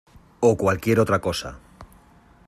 o 0.39 0.57
cualquier 0.57 0.99
otra 0.99 1.19
cosa. 1.21 1.59